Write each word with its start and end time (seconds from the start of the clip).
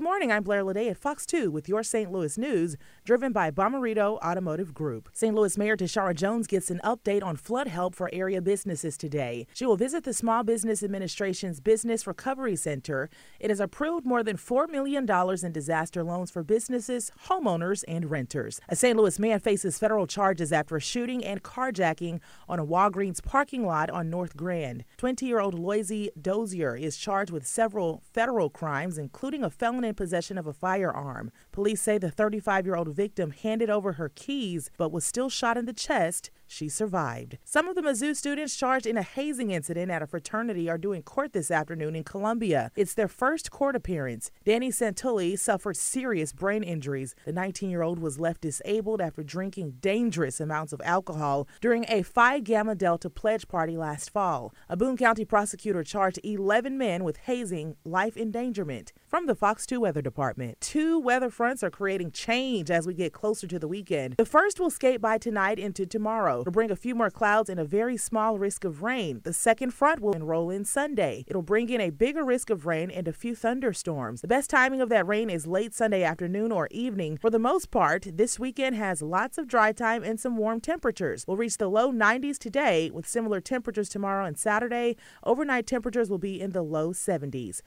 Good 0.00 0.04
morning. 0.04 0.32
I'm 0.32 0.44
Blair 0.44 0.64
Lede 0.64 0.88
at 0.88 0.96
Fox 0.96 1.26
2 1.26 1.50
with 1.50 1.68
your 1.68 1.82
St. 1.82 2.10
Louis 2.10 2.38
news, 2.38 2.78
driven 3.04 3.32
by 3.32 3.50
Bomarito 3.50 4.16
Automotive 4.22 4.72
Group. 4.72 5.10
St. 5.12 5.34
Louis 5.34 5.58
Mayor 5.58 5.76
Tishaura 5.76 6.14
Jones 6.14 6.46
gets 6.46 6.70
an 6.70 6.80
update 6.82 7.22
on 7.22 7.36
flood 7.36 7.68
help 7.68 7.94
for 7.94 8.08
area 8.10 8.40
businesses 8.40 8.96
today. 8.96 9.46
She 9.52 9.66
will 9.66 9.76
visit 9.76 10.04
the 10.04 10.14
Small 10.14 10.42
Business 10.42 10.82
Administration's 10.82 11.60
Business 11.60 12.06
Recovery 12.06 12.56
Center. 12.56 13.10
It 13.40 13.50
has 13.50 13.60
approved 13.60 14.06
more 14.06 14.22
than 14.22 14.38
$4 14.38 14.70
million 14.70 15.06
in 15.06 15.52
disaster 15.52 16.02
loans 16.02 16.30
for 16.30 16.42
businesses, 16.42 17.12
homeowners, 17.28 17.84
and 17.86 18.10
renters. 18.10 18.58
A 18.70 18.76
St. 18.76 18.96
Louis 18.96 19.18
man 19.18 19.38
faces 19.38 19.78
federal 19.78 20.06
charges 20.06 20.50
after 20.50 20.80
shooting 20.80 21.22
and 21.22 21.42
carjacking 21.42 22.20
on 22.48 22.58
a 22.58 22.64
Walgreens 22.64 23.22
parking 23.22 23.66
lot 23.66 23.90
on 23.90 24.08
North 24.08 24.34
Grand. 24.34 24.82
20 24.96 25.26
year 25.26 25.40
old 25.40 25.54
Loisy 25.54 26.08
Dozier 26.18 26.74
is 26.74 26.96
charged 26.96 27.30
with 27.30 27.46
several 27.46 28.02
federal 28.14 28.48
crimes, 28.48 28.96
including 28.96 29.44
a 29.44 29.50
felony 29.50 29.89
in 29.90 29.94
possession 29.94 30.38
of 30.38 30.46
a 30.46 30.54
firearm. 30.54 31.30
Police 31.52 31.82
say 31.82 31.98
the 31.98 32.10
35 32.10 32.64
year 32.64 32.76
old 32.76 32.88
victim 32.88 33.32
handed 33.32 33.68
over 33.68 33.92
her 33.94 34.08
keys 34.08 34.70
but 34.78 34.90
was 34.90 35.04
still 35.04 35.28
shot 35.28 35.58
in 35.58 35.66
the 35.66 35.74
chest. 35.74 36.30
She 36.46 36.68
survived. 36.68 37.38
Some 37.44 37.68
of 37.68 37.76
the 37.76 37.82
Mizzou 37.82 38.16
students 38.16 38.56
charged 38.56 38.84
in 38.84 38.96
a 38.96 39.02
hazing 39.02 39.52
incident 39.52 39.90
at 39.90 40.02
a 40.02 40.06
fraternity 40.06 40.68
are 40.68 40.78
doing 40.78 41.02
court 41.02 41.32
this 41.32 41.48
afternoon 41.48 41.94
in 41.94 42.02
Columbia. 42.02 42.72
It's 42.74 42.94
their 42.94 43.06
first 43.06 43.52
court 43.52 43.76
appearance. 43.76 44.32
Danny 44.44 44.70
Santulli 44.70 45.38
suffered 45.38 45.76
serious 45.76 46.32
brain 46.32 46.64
injuries. 46.64 47.14
The 47.24 47.32
19 47.32 47.70
year 47.70 47.82
old 47.82 48.00
was 48.00 48.18
left 48.18 48.40
disabled 48.40 49.00
after 49.00 49.22
drinking 49.22 49.76
dangerous 49.80 50.40
amounts 50.40 50.72
of 50.72 50.80
alcohol 50.84 51.46
during 51.60 51.84
a 51.88 52.02
Phi 52.02 52.40
Gamma 52.40 52.74
Delta 52.74 53.10
pledge 53.10 53.46
party 53.46 53.76
last 53.76 54.10
fall. 54.10 54.52
A 54.68 54.76
Boone 54.76 54.96
County 54.96 55.24
prosecutor 55.24 55.84
charged 55.84 56.18
11 56.24 56.76
men 56.76 57.04
with 57.04 57.16
hazing, 57.18 57.76
life 57.84 58.16
endangerment. 58.16 58.92
From 59.10 59.26
the 59.26 59.34
Fox 59.34 59.66
2 59.66 59.80
Weather 59.80 60.02
Department, 60.02 60.60
two 60.60 60.96
weather 60.96 61.30
fronts 61.30 61.64
are 61.64 61.70
creating 61.70 62.12
change 62.12 62.70
as 62.70 62.86
we 62.86 62.94
get 62.94 63.12
closer 63.12 63.48
to 63.48 63.58
the 63.58 63.66
weekend. 63.66 64.14
The 64.16 64.24
first 64.24 64.60
will 64.60 64.70
skate 64.70 65.00
by 65.00 65.18
tonight 65.18 65.58
into 65.58 65.84
tomorrow. 65.84 66.42
It'll 66.42 66.52
bring 66.52 66.70
a 66.70 66.76
few 66.76 66.94
more 66.94 67.10
clouds 67.10 67.50
and 67.50 67.58
a 67.58 67.64
very 67.64 67.96
small 67.96 68.38
risk 68.38 68.62
of 68.62 68.84
rain. 68.84 69.20
The 69.24 69.32
second 69.32 69.74
front 69.74 69.98
will 69.98 70.12
enroll 70.12 70.48
in 70.48 70.64
Sunday. 70.64 71.24
It'll 71.26 71.42
bring 71.42 71.70
in 71.70 71.80
a 71.80 71.90
bigger 71.90 72.24
risk 72.24 72.50
of 72.50 72.66
rain 72.66 72.88
and 72.88 73.08
a 73.08 73.12
few 73.12 73.34
thunderstorms. 73.34 74.20
The 74.20 74.28
best 74.28 74.48
timing 74.48 74.80
of 74.80 74.90
that 74.90 75.08
rain 75.08 75.28
is 75.28 75.44
late 75.44 75.74
Sunday 75.74 76.04
afternoon 76.04 76.52
or 76.52 76.68
evening. 76.70 77.16
For 77.16 77.30
the 77.30 77.40
most 77.40 77.72
part, 77.72 78.06
this 78.12 78.38
weekend 78.38 78.76
has 78.76 79.02
lots 79.02 79.38
of 79.38 79.48
dry 79.48 79.72
time 79.72 80.04
and 80.04 80.20
some 80.20 80.36
warm 80.36 80.60
temperatures. 80.60 81.24
We'll 81.26 81.36
reach 81.36 81.56
the 81.56 81.66
low 81.66 81.90
90s 81.90 82.38
today 82.38 82.92
with 82.92 83.08
similar 83.08 83.40
temperatures 83.40 83.88
tomorrow 83.88 84.24
and 84.24 84.38
Saturday. 84.38 84.96
Overnight 85.24 85.66
temperatures 85.66 86.10
will 86.10 86.18
be 86.18 86.40
in 86.40 86.52
the 86.52 86.62
low 86.62 86.92
70s. 86.92 87.60